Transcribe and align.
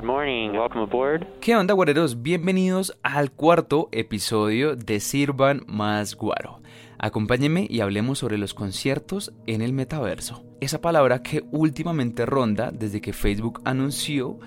Good 0.00 0.06
morning. 0.06 0.52
Welcome 0.52 0.84
aboard. 0.84 1.26
¿Qué 1.42 1.54
onda, 1.54 1.74
guareros? 1.74 2.22
Bienvenidos 2.22 2.98
al 3.02 3.32
cuarto 3.32 3.90
episodio 3.92 4.74
de 4.74 4.98
Sirvan 4.98 5.62
Más 5.66 6.14
Guaro. 6.14 6.62
Acompáñenme 6.98 7.66
y 7.68 7.80
hablemos 7.80 8.18
sobre 8.18 8.38
los 8.38 8.54
conciertos 8.54 9.34
en 9.46 9.60
el 9.60 9.74
metaverso. 9.74 10.42
Esa 10.62 10.80
palabra 10.80 11.22
que 11.22 11.44
últimamente 11.50 12.24
ronda 12.24 12.70
desde 12.72 13.02
que 13.02 13.12
Facebook 13.12 13.60
anunció 13.66 14.38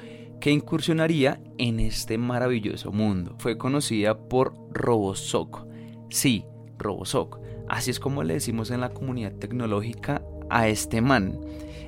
que 0.42 0.50
incursionaría 0.50 1.40
en 1.60 1.80
este 1.80 2.18
maravilloso 2.18 2.92
mundo. 2.92 3.36
Fue 3.38 3.56
conocida 3.56 4.18
por 4.28 4.56
Robosoc. 4.72 5.68
Sí, 6.10 6.46
Robosoc. 6.80 7.38
Así 7.70 7.92
es 7.92 8.00
como 8.00 8.24
le 8.24 8.34
decimos 8.34 8.72
en 8.72 8.82
la 8.82 8.90
comunidad 8.90 9.34
tecnológica 9.34 10.23
a 10.54 10.68
este 10.68 11.02
man, 11.02 11.40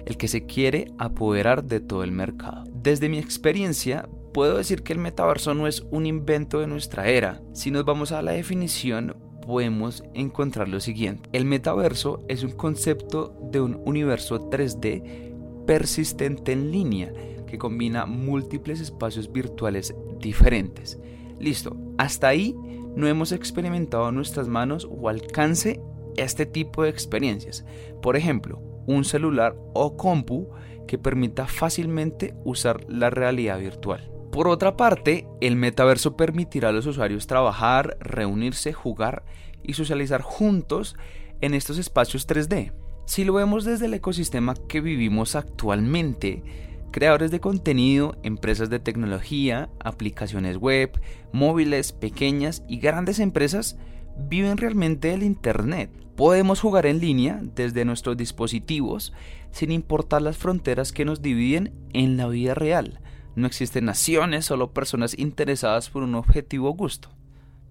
el 0.06 0.18
que 0.18 0.28
se 0.28 0.46
quiere 0.46 0.92
apoderar 0.98 1.64
de 1.64 1.80
todo 1.80 2.04
el 2.04 2.12
mercado. 2.12 2.64
Desde 2.74 3.10
mi 3.10 3.20
experiencia, 3.20 4.10
puedo 4.34 4.58
decir 4.58 4.84
que 4.84 4.92
el 4.92 5.00
metaverso 5.00 5.54
no 5.54 5.68
es 5.68 5.86
un 5.92 6.06
invento 6.06 6.60
de 6.60 6.68
nuestra 6.68 7.08
era. 7.08 7.42
Si 7.54 7.72
nos 7.72 7.86
vamos 7.86 8.12
a 8.12 8.22
la 8.22 8.32
definición, 8.32 9.16
podemos 9.46 10.04
encontrar 10.14 10.68
lo 10.68 10.80
siguiente. 10.80 11.30
El 11.32 11.46
metaverso 11.46 12.24
es 12.28 12.44
un 12.44 12.52
concepto 12.52 13.38
de 13.52 13.62
un 13.62 13.82
universo 13.86 14.50
3D 14.50 15.66
persistente 15.66 16.52
en 16.52 16.72
línea 16.72 17.14
que 17.48 17.58
combina 17.60 18.06
múltiples 18.06 18.82
espacios 18.82 19.32
virtuales 19.32 19.96
diferentes. 20.20 21.00
Listo, 21.40 21.78
hasta 21.98 22.28
ahí 22.28 22.56
no 22.96 23.08
hemos 23.08 23.32
experimentado 23.32 24.12
nuestras 24.12 24.48
manos 24.48 24.88
o 24.90 25.10
alcance 25.10 25.82
este 26.18 26.46
tipo 26.46 26.84
de 26.84 26.90
experiencias. 26.90 27.66
Por 28.02 28.16
ejemplo, 28.16 28.62
un 28.88 29.06
celular 29.06 29.56
o 29.74 29.98
compu 29.98 30.50
que 30.88 30.98
permita 30.98 31.48
fácilmente 31.48 32.36
usar 32.44 32.86
la 32.88 33.10
realidad 33.10 33.60
virtual. 33.60 34.12
Por 34.32 34.48
otra 34.48 34.76
parte, 34.76 35.28
el 35.40 35.56
metaverso 35.56 36.18
permitirá 36.18 36.70
a 36.70 36.72
los 36.72 36.86
usuarios 36.86 37.26
trabajar, 37.26 37.98
reunirse, 38.00 38.74
jugar 38.74 39.24
y 39.64 39.74
socializar 39.74 40.22
juntos 40.22 40.96
en 41.42 41.54
estos 41.54 41.78
espacios 41.78 42.28
3D. 42.28 42.74
Si 43.06 43.24
lo 43.24 43.34
vemos 43.34 43.66
desde 43.66 43.86
el 43.86 43.94
ecosistema 43.94 44.56
que 44.68 44.82
vivimos 44.82 45.36
actualmente, 45.36 46.44
creadores 46.92 47.32
de 47.32 47.40
contenido, 47.40 48.18
empresas 48.24 48.70
de 48.70 48.80
tecnología, 48.80 49.70
aplicaciones 49.80 50.58
web, 50.58 51.00
móviles, 51.32 51.92
pequeñas 51.92 52.64
y 52.68 52.80
grandes 52.80 53.20
empresas 53.20 53.78
viven 54.18 54.58
realmente 54.58 55.14
el 55.14 55.24
Internet. 55.24 55.90
Podemos 56.16 56.62
jugar 56.62 56.86
en 56.86 57.00
línea 57.00 57.42
desde 57.42 57.86
nuestros 57.86 58.16
dispositivos 58.16 59.14
sin 59.52 59.72
importar 59.72 60.22
las 60.22 60.38
fronteras 60.38 60.92
que 60.92 61.06
nos 61.06 61.22
dividen 61.22 61.74
en 61.94 62.18
la 62.18 62.28
vida 62.28 62.54
real. 62.54 63.02
No 63.36 63.48
existen 63.48 63.86
naciones, 63.86 64.46
solo 64.46 64.72
personas 64.72 65.18
interesadas 65.18 65.90
por 65.90 66.04
un 66.04 66.16
objetivo 66.16 66.72
gusto. 66.72 67.10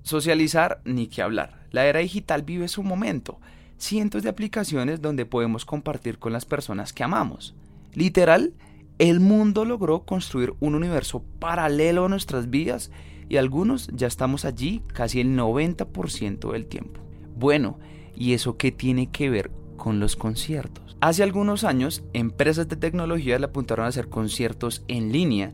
Socializar 0.02 0.82
ni 0.84 1.06
que 1.06 1.22
hablar. 1.22 1.66
La 1.70 1.86
era 1.86 2.00
digital 2.00 2.42
vive 2.42 2.68
su 2.68 2.82
momento. 2.82 3.40
Cientos 3.78 4.22
de 4.22 4.28
aplicaciones 4.28 5.00
donde 5.00 5.24
podemos 5.24 5.64
compartir 5.64 6.18
con 6.18 6.32
las 6.32 6.44
personas 6.44 6.92
que 6.92 7.02
amamos. 7.02 7.54
Literal, 7.94 8.52
el 8.98 9.20
mundo 9.20 9.64
logró 9.64 10.04
construir 10.04 10.52
un 10.60 10.74
universo 10.74 11.24
paralelo 11.38 12.04
a 12.04 12.08
nuestras 12.08 12.50
vidas 12.50 12.90
y 13.28 13.36
algunos 13.36 13.88
ya 13.92 14.06
estamos 14.06 14.44
allí 14.44 14.82
casi 14.92 15.20
el 15.20 15.36
90% 15.36 16.52
del 16.52 16.66
tiempo. 16.66 17.00
Bueno, 17.36 17.78
¿y 18.14 18.32
eso 18.32 18.56
qué 18.56 18.72
tiene 18.72 19.10
que 19.10 19.30
ver 19.30 19.50
con 19.76 20.00
los 20.00 20.16
conciertos? 20.16 20.96
Hace 21.00 21.22
algunos 21.22 21.64
años, 21.64 22.02
empresas 22.12 22.68
de 22.68 22.76
tecnología 22.76 23.38
le 23.38 23.46
apuntaron 23.46 23.84
a 23.84 23.88
hacer 23.88 24.08
conciertos 24.08 24.84
en 24.88 25.12
línea, 25.12 25.52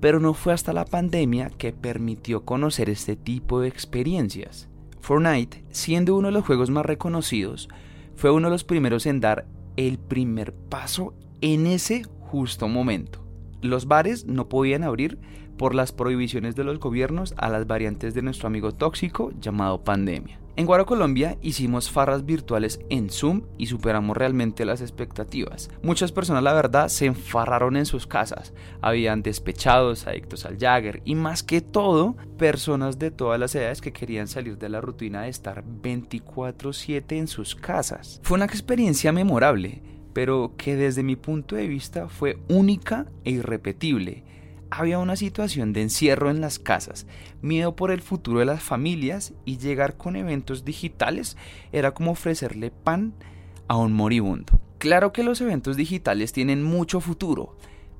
pero 0.00 0.20
no 0.20 0.34
fue 0.34 0.52
hasta 0.52 0.72
la 0.72 0.84
pandemia 0.84 1.50
que 1.50 1.72
permitió 1.72 2.44
conocer 2.44 2.88
este 2.88 3.16
tipo 3.16 3.60
de 3.60 3.68
experiencias. 3.68 4.68
Fortnite, 5.00 5.64
siendo 5.70 6.16
uno 6.16 6.28
de 6.28 6.32
los 6.32 6.44
juegos 6.44 6.70
más 6.70 6.86
reconocidos, 6.86 7.68
fue 8.14 8.30
uno 8.30 8.48
de 8.48 8.52
los 8.52 8.64
primeros 8.64 9.06
en 9.06 9.20
dar 9.20 9.46
el 9.76 9.98
primer 9.98 10.52
paso 10.52 11.14
en 11.40 11.66
ese 11.66 12.04
justo 12.20 12.68
momento. 12.68 13.22
Los 13.60 13.86
bares 13.86 14.26
no 14.26 14.48
podían 14.48 14.82
abrir 14.82 15.18
por 15.56 15.74
las 15.74 15.92
prohibiciones 15.92 16.56
de 16.56 16.64
los 16.64 16.78
gobiernos 16.78 17.34
a 17.36 17.48
las 17.48 17.66
variantes 17.66 18.14
de 18.14 18.22
nuestro 18.22 18.46
amigo 18.46 18.72
tóxico 18.72 19.32
llamado 19.40 19.82
pandemia. 19.84 20.40
En 20.58 20.64
Guaro 20.64 20.86
Colombia 20.86 21.36
hicimos 21.42 21.90
farras 21.90 22.24
virtuales 22.24 22.80
en 22.88 23.10
Zoom 23.10 23.42
y 23.58 23.66
superamos 23.66 24.16
realmente 24.16 24.64
las 24.64 24.80
expectativas. 24.80 25.68
Muchas 25.82 26.12
personas 26.12 26.42
la 26.42 26.54
verdad 26.54 26.88
se 26.88 27.04
enfarraron 27.04 27.76
en 27.76 27.84
sus 27.84 28.06
casas. 28.06 28.54
Habían 28.80 29.22
despechados, 29.22 30.06
adictos 30.06 30.46
al 30.46 30.56
Jagger 30.56 31.02
y 31.04 31.14
más 31.14 31.42
que 31.42 31.60
todo, 31.60 32.16
personas 32.38 32.98
de 32.98 33.10
todas 33.10 33.38
las 33.38 33.54
edades 33.54 33.82
que 33.82 33.92
querían 33.92 34.28
salir 34.28 34.56
de 34.56 34.70
la 34.70 34.80
rutina 34.80 35.22
de 35.22 35.28
estar 35.28 35.62
24/7 35.62 37.18
en 37.18 37.28
sus 37.28 37.54
casas. 37.54 38.20
Fue 38.22 38.36
una 38.36 38.46
experiencia 38.46 39.12
memorable 39.12 39.82
pero 40.16 40.54
que 40.56 40.76
desde 40.76 41.02
mi 41.02 41.14
punto 41.14 41.56
de 41.56 41.68
vista 41.68 42.08
fue 42.08 42.38
única 42.48 43.04
e 43.24 43.32
irrepetible. 43.32 44.24
Había 44.70 44.98
una 44.98 45.16
situación 45.16 45.72
de 45.72 45.82
encierro 45.82 46.28
en 46.28 46.40
las 46.40 46.58
casas, 46.58 47.06
miedo 47.40 47.76
por 47.76 47.92
el 47.92 48.02
futuro 48.02 48.40
de 48.40 48.46
las 48.46 48.62
familias 48.62 49.32
y 49.44 49.58
llegar 49.58 49.96
con 49.96 50.16
eventos 50.16 50.64
digitales 50.64 51.36
era 51.72 51.92
como 51.94 52.12
ofrecerle 52.12 52.70
pan 52.70 53.14
a 53.68 53.76
un 53.76 53.92
moribundo. 53.92 54.58
Claro 54.78 55.12
que 55.12 55.22
los 55.22 55.40
eventos 55.40 55.76
digitales 55.76 56.32
tienen 56.32 56.62
mucho 56.62 57.00
futuro, 57.00 57.56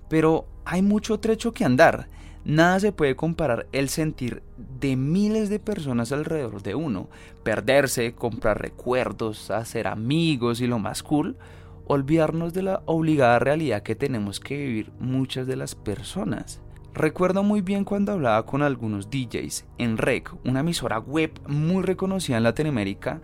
pero 0.08 0.46
hay 0.64 0.82
mucho 0.82 1.20
trecho 1.20 1.52
que 1.52 1.64
andar. 1.64 2.08
Nada 2.44 2.78
se 2.80 2.92
puede 2.92 3.16
comparar 3.16 3.66
el 3.72 3.88
sentir 3.88 4.42
de 4.80 4.96
miles 4.96 5.48
de 5.48 5.58
personas 5.58 6.12
alrededor 6.12 6.62
de 6.62 6.74
uno, 6.74 7.08
perderse, 7.42 8.14
comprar 8.14 8.60
recuerdos, 8.60 9.50
hacer 9.50 9.86
amigos 9.86 10.60
y 10.60 10.66
lo 10.66 10.78
más 10.78 11.02
cool, 11.02 11.36
olvidarnos 11.86 12.52
de 12.52 12.62
la 12.62 12.82
obligada 12.86 13.38
realidad 13.38 13.82
que 13.82 13.94
tenemos 13.94 14.40
que 14.40 14.56
vivir 14.56 14.92
muchas 14.98 15.46
de 15.46 15.56
las 15.56 15.74
personas. 15.74 16.60
Recuerdo 16.94 17.42
muy 17.42 17.60
bien 17.60 17.84
cuando 17.84 18.12
hablaba 18.12 18.46
con 18.46 18.62
algunos 18.62 19.10
DJs 19.10 19.66
en 19.78 19.98
REC, 19.98 20.32
una 20.44 20.60
emisora 20.60 20.98
web 20.98 21.30
muy 21.46 21.82
reconocida 21.82 22.38
en 22.38 22.42
Latinoamérica 22.42 23.20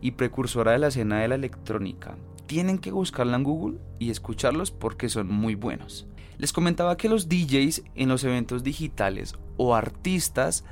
y 0.00 0.12
precursora 0.12 0.72
de 0.72 0.78
la 0.78 0.88
escena 0.88 1.18
de 1.20 1.28
la 1.28 1.34
electrónica. 1.34 2.16
Tienen 2.46 2.78
que 2.78 2.92
buscarla 2.92 3.36
en 3.36 3.42
Google 3.42 3.78
y 3.98 4.10
escucharlos 4.10 4.70
porque 4.70 5.08
son 5.08 5.28
muy 5.28 5.56
buenos. 5.56 6.06
Les 6.38 6.52
comentaba 6.52 6.96
que 6.96 7.08
los 7.08 7.28
DJs 7.28 7.82
en 7.96 8.08
los 8.08 8.22
eventos 8.22 8.62
digitales 8.62 9.34
o 9.56 9.74
artistas 9.74 10.64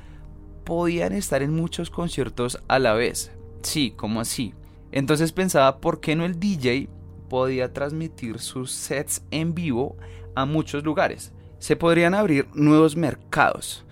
podían 0.63 1.11
estar 1.11 1.41
en 1.41 1.53
muchos 1.53 1.89
conciertos 1.89 2.59
a 2.67 2.79
la 2.79 2.93
vez. 2.93 3.31
Sí, 3.63 3.91
como 3.97 4.21
así. 4.21 4.53
Entonces 4.91 5.33
pensaba, 5.33 5.81
¿por 5.81 5.99
qué 5.99 6.15
no 6.15 6.23
el 6.23 6.39
DJ 6.39 6.87
podía 7.35 7.73
transmitir 7.73 8.39
sus 8.39 8.71
sets 8.71 9.21
en 9.29 9.53
vivo 9.53 9.97
a 10.35 10.45
muchos 10.45 10.85
lugares. 10.85 11.33
Se 11.59 11.75
podrían 11.75 12.13
abrir 12.13 12.47
nuevos 12.53 12.95
mercados. 12.95 13.83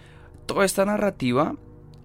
Toda 0.46 0.64
esta 0.64 0.86
narrativa 0.86 1.58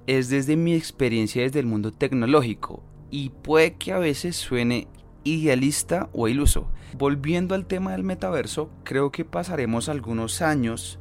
es 0.08 0.30
desde 0.30 0.56
mi 0.56 0.74
experiencia 0.74 1.42
desde 1.42 1.60
el 1.60 1.66
mundo 1.66 1.92
tecnológico 1.92 2.82
y 3.12 3.28
puede 3.30 3.74
que 3.74 3.92
a 3.92 4.00
veces 4.00 4.34
suene 4.34 4.88
idealista 5.22 6.08
o 6.12 6.26
iluso. 6.26 6.72
Volviendo 6.96 7.54
al 7.54 7.66
tema 7.66 7.92
del 7.92 8.02
metaverso, 8.02 8.68
creo 8.82 9.12
que 9.12 9.24
pasaremos 9.24 9.88
algunos 9.88 10.42
años 10.42 10.98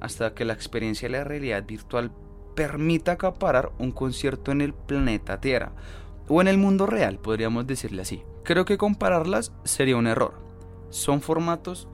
hasta 0.00 0.34
que 0.34 0.44
la 0.44 0.52
experiencia 0.52 1.08
de 1.08 1.16
la 1.16 1.24
realidad 1.24 1.64
virtual 1.66 2.12
permita 2.54 3.12
acaparar 3.12 3.72
un 3.78 3.92
concierto 3.92 4.52
en 4.52 4.60
el 4.60 4.74
planeta 4.74 5.40
Tierra 5.40 5.72
o 6.28 6.40
en 6.40 6.48
el 6.48 6.58
mundo 6.58 6.86
real, 6.86 7.18
podríamos 7.18 7.66
decirle 7.66 8.02
así. 8.02 8.22
Creo 8.44 8.64
que 8.64 8.78
compararlas 8.78 9.52
sería 9.64 9.96
un 9.96 10.06
error. 10.06 10.34
Son 10.90 11.20
formatos 11.20 11.88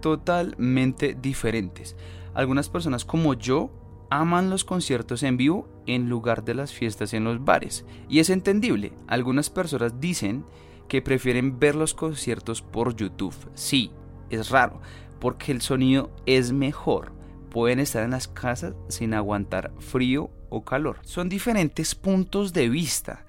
totalmente 0.00 1.16
diferentes. 1.20 1.96
Algunas 2.34 2.68
personas 2.68 3.04
como 3.04 3.34
yo 3.34 3.70
aman 4.10 4.50
los 4.50 4.64
conciertos 4.64 5.22
en 5.22 5.38
vivo 5.38 5.68
en 5.86 6.08
lugar 6.08 6.44
de 6.44 6.54
las 6.54 6.72
fiestas 6.72 7.14
en 7.14 7.24
los 7.24 7.42
bares. 7.44 7.86
Y 8.08 8.20
es 8.20 8.28
entendible. 8.30 8.92
Algunas 9.06 9.48
personas 9.48 10.00
dicen 10.00 10.44
que 10.88 11.00
prefieren 11.00 11.58
ver 11.58 11.74
los 11.74 11.94
conciertos 11.94 12.60
por 12.60 12.94
YouTube. 12.94 13.34
Sí, 13.54 13.90
es 14.28 14.50
raro, 14.50 14.80
porque 15.18 15.52
el 15.52 15.62
sonido 15.62 16.10
es 16.26 16.52
mejor. 16.52 17.12
Pueden 17.50 17.80
estar 17.80 18.02
en 18.02 18.10
las 18.10 18.28
casas 18.28 18.74
sin 18.88 19.14
aguantar 19.14 19.72
frío 19.78 20.30
o 20.50 20.64
calor. 20.64 20.98
Son 21.02 21.28
diferentes 21.28 21.94
puntos 21.94 22.52
de 22.52 22.68
vista 22.68 23.24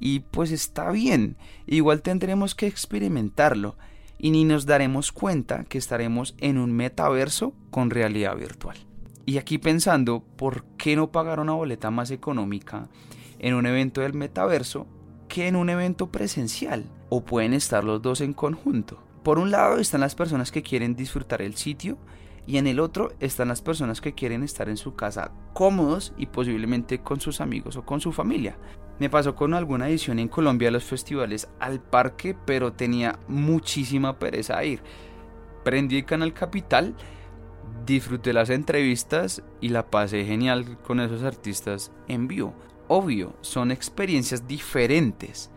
y 0.00 0.20
pues 0.20 0.50
está 0.50 0.90
bien, 0.90 1.36
igual 1.66 2.02
tendremos 2.02 2.54
que 2.54 2.66
experimentarlo 2.66 3.76
y 4.18 4.30
ni 4.30 4.44
nos 4.44 4.66
daremos 4.66 5.12
cuenta 5.12 5.64
que 5.64 5.78
estaremos 5.78 6.34
en 6.38 6.58
un 6.58 6.72
metaverso 6.72 7.54
con 7.70 7.90
realidad 7.90 8.36
virtual. 8.36 8.76
Y 9.26 9.38
aquí 9.38 9.58
pensando, 9.58 10.22
¿por 10.36 10.64
qué 10.76 10.96
no 10.96 11.10
pagar 11.10 11.40
una 11.40 11.54
boleta 11.54 11.90
más 11.90 12.10
económica 12.10 12.88
en 13.38 13.54
un 13.54 13.66
evento 13.66 14.02
del 14.02 14.14
metaverso 14.14 14.86
que 15.28 15.48
en 15.48 15.56
un 15.56 15.70
evento 15.70 16.10
presencial? 16.10 16.84
¿O 17.08 17.24
pueden 17.24 17.54
estar 17.54 17.84
los 17.84 18.02
dos 18.02 18.20
en 18.20 18.34
conjunto? 18.34 19.02
Por 19.22 19.38
un 19.38 19.50
lado 19.50 19.78
están 19.78 20.02
las 20.02 20.14
personas 20.14 20.52
que 20.52 20.62
quieren 20.62 20.94
disfrutar 20.94 21.40
el 21.40 21.54
sitio 21.54 21.96
y 22.46 22.58
en 22.58 22.66
el 22.66 22.80
otro 22.80 23.12
están 23.20 23.48
las 23.48 23.62
personas 23.62 24.00
que 24.00 24.14
quieren 24.14 24.42
estar 24.42 24.68
en 24.68 24.76
su 24.76 24.94
casa 24.94 25.32
cómodos 25.52 26.12
y 26.16 26.26
posiblemente 26.26 27.00
con 27.00 27.20
sus 27.20 27.40
amigos 27.40 27.76
o 27.76 27.84
con 27.84 28.00
su 28.00 28.12
familia. 28.12 28.58
Me 28.98 29.10
pasó 29.10 29.34
con 29.34 29.54
alguna 29.54 29.88
edición 29.88 30.18
en 30.18 30.28
Colombia 30.28 30.70
los 30.70 30.84
festivales 30.84 31.48
al 31.58 31.80
parque, 31.80 32.36
pero 32.46 32.72
tenía 32.72 33.18
muchísima 33.26 34.18
pereza 34.18 34.58
a 34.58 34.64
ir. 34.64 34.82
Prendí 35.64 35.96
el 35.96 36.04
canal 36.04 36.32
Capital, 36.32 36.94
disfruté 37.86 38.32
las 38.32 38.50
entrevistas 38.50 39.42
y 39.60 39.70
la 39.70 39.90
pasé 39.90 40.24
genial 40.24 40.78
con 40.82 41.00
esos 41.00 41.22
artistas 41.22 41.90
en 42.06 42.28
vivo. 42.28 42.54
Obvio, 42.86 43.34
son 43.40 43.70
experiencias 43.70 44.46
diferentes, 44.46 45.50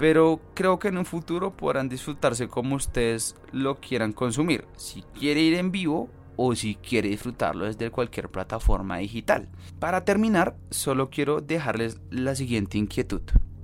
pero 0.00 0.40
creo 0.54 0.78
que 0.78 0.88
en 0.88 0.96
un 0.96 1.04
futuro 1.04 1.54
podrán 1.54 1.90
disfrutarse 1.90 2.48
como 2.48 2.74
ustedes 2.74 3.36
lo 3.52 3.80
quieran 3.80 4.14
consumir. 4.14 4.64
Si 4.74 5.02
quiere 5.02 5.42
ir 5.42 5.52
en 5.52 5.70
vivo 5.70 6.08
o 6.36 6.54
si 6.54 6.76
quiere 6.76 7.10
disfrutarlo 7.10 7.66
desde 7.66 7.90
cualquier 7.90 8.30
plataforma 8.30 8.96
digital. 8.96 9.50
Para 9.78 10.06
terminar, 10.06 10.56
solo 10.70 11.10
quiero 11.10 11.42
dejarles 11.42 12.00
la 12.08 12.34
siguiente 12.34 12.78
inquietud. 12.78 13.20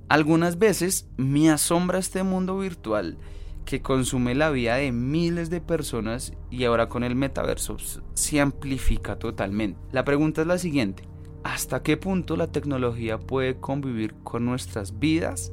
Algunas 0.09 0.59
veces 0.59 1.09
me 1.17 1.49
asombra 1.49 1.97
este 1.97 2.21
mundo 2.21 2.59
virtual 2.59 3.17
que 3.65 3.81
consume 3.81 4.35
la 4.35 4.51
vida 4.51 4.75
de 4.75 4.91
miles 4.91 5.49
de 5.49 5.59
personas 5.59 6.33
y 6.51 6.65
ahora 6.65 6.87
con 6.87 7.03
el 7.03 7.15
metaverso 7.15 7.77
se 8.13 8.41
amplifica 8.41 9.17
totalmente. 9.17 9.79
La 9.91 10.05
pregunta 10.05 10.41
es 10.41 10.47
la 10.47 10.59
siguiente. 10.59 11.01
¿Hasta 11.43 11.81
qué 11.81 11.97
punto 11.97 12.35
la 12.35 12.51
tecnología 12.51 13.17
puede 13.17 13.59
convivir 13.59 14.13
con 14.23 14.45
nuestras 14.45 14.99
vidas 14.99 15.51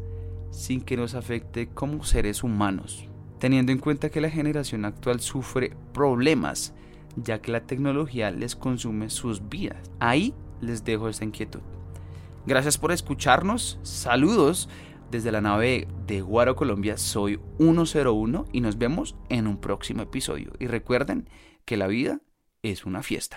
sin 0.54 0.80
que 0.80 0.96
nos 0.96 1.14
afecte 1.14 1.68
como 1.68 2.04
seres 2.04 2.42
humanos? 2.42 3.08
Teniendo 3.38 3.72
en 3.72 3.78
cuenta 3.78 4.10
que 4.10 4.20
la 4.20 4.30
generación 4.30 4.84
actual 4.84 5.20
sufre 5.20 5.76
problemas 5.92 6.74
ya 7.16 7.40
que 7.40 7.52
la 7.52 7.66
tecnología 7.66 8.30
les 8.30 8.56
consume 8.56 9.10
sus 9.10 9.48
vidas. 9.48 9.90
Ahí 10.00 10.34
les 10.60 10.84
dejo 10.84 11.08
esta 11.08 11.24
inquietud. 11.24 11.60
Gracias 12.46 12.78
por 12.78 12.92
escucharnos, 12.92 13.78
saludos 13.82 14.68
desde 15.10 15.32
la 15.32 15.40
nave 15.40 15.86
de 16.06 16.20
Guaro 16.20 16.56
Colombia, 16.56 16.98
soy 16.98 17.40
101 17.58 18.46
y 18.52 18.60
nos 18.60 18.78
vemos 18.78 19.16
en 19.28 19.46
un 19.46 19.58
próximo 19.58 20.02
episodio. 20.02 20.52
Y 20.58 20.66
recuerden 20.66 21.28
que 21.64 21.76
la 21.76 21.86
vida 21.86 22.20
es 22.62 22.84
una 22.84 23.02
fiesta. 23.02 23.32